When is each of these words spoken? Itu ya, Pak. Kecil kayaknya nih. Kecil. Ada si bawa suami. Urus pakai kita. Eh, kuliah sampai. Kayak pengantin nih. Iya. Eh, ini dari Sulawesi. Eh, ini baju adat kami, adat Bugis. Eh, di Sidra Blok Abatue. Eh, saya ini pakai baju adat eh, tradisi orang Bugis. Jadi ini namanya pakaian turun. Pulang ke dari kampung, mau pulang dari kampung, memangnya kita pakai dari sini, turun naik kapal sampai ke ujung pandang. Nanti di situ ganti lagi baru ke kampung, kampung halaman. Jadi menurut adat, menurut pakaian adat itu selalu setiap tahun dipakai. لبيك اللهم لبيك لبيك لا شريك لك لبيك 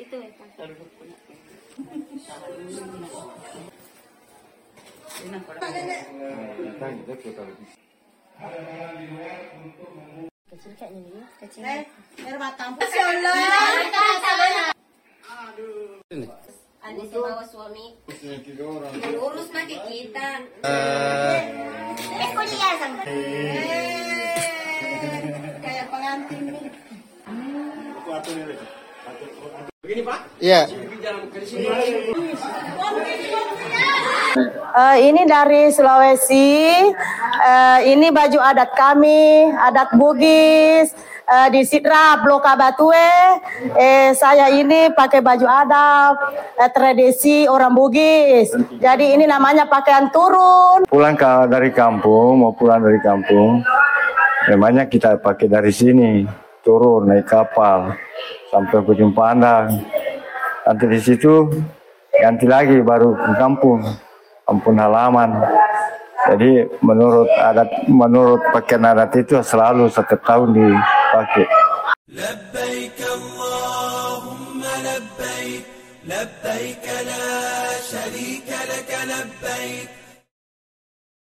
Itu 0.00 0.16
ya, 0.16 0.32
Pak. 0.32 0.48
Kecil 10.50 10.72
kayaknya 10.80 11.00
nih. 11.04 11.24
Kecil. 11.44 11.62
Ada 16.80 17.02
si 17.04 17.16
bawa 17.20 17.44
suami. 17.44 17.92
Urus 19.20 19.52
pakai 19.52 19.78
kita. 19.84 20.28
Eh, 20.64 22.28
kuliah 22.32 22.72
sampai. 22.80 23.04
Kayak 25.60 25.86
pengantin 25.92 26.40
nih. 26.48 26.72
Iya. 30.38 30.70
Eh, 34.70 34.96
ini 35.10 35.26
dari 35.26 35.74
Sulawesi. 35.74 36.70
Eh, 37.40 37.78
ini 37.90 38.14
baju 38.14 38.38
adat 38.38 38.70
kami, 38.78 39.50
adat 39.50 39.90
Bugis. 39.98 40.94
Eh, 41.30 41.48
di 41.54 41.62
Sidra 41.62 42.18
Blok 42.22 42.42
Abatue. 42.42 43.38
Eh, 43.78 44.10
saya 44.18 44.50
ini 44.50 44.90
pakai 44.94 45.22
baju 45.22 45.46
adat 45.46 46.14
eh, 46.58 46.70
tradisi 46.70 47.50
orang 47.50 47.74
Bugis. 47.74 48.54
Jadi 48.78 49.14
ini 49.14 49.26
namanya 49.26 49.66
pakaian 49.66 50.10
turun. 50.14 50.86
Pulang 50.86 51.18
ke 51.18 51.50
dari 51.50 51.70
kampung, 51.74 52.46
mau 52.46 52.54
pulang 52.54 52.82
dari 52.82 52.98
kampung, 53.02 53.62
memangnya 54.50 54.86
kita 54.86 55.22
pakai 55.22 55.46
dari 55.46 55.70
sini, 55.70 56.26
turun 56.65 57.05
naik 57.05 57.29
kapal 57.29 57.93
sampai 58.49 58.81
ke 58.81 58.91
ujung 58.91 59.13
pandang. 59.13 59.69
Nanti 60.65 60.85
di 60.89 60.99
situ 60.99 61.45
ganti 62.17 62.49
lagi 62.49 62.81
baru 62.81 63.13
ke 63.13 63.31
kampung, 63.37 63.85
kampung 64.49 64.75
halaman. 64.81 65.45
Jadi 66.25 66.65
menurut 66.81 67.29
adat, 67.37 67.85
menurut 67.85 68.41
pakaian 68.49 68.81
adat 68.81 69.13
itu 69.13 69.37
selalu 69.45 69.85
setiap 69.93 70.25
tahun 70.25 70.57
dipakai. 70.57 71.45
لبيك 72.15 72.99
اللهم 73.17 74.61
لبيك 74.87 75.65
لبيك 76.07 76.85
لا 77.09 77.27
شريك 77.91 78.49
لك 78.71 78.91
لبيك 79.11 79.89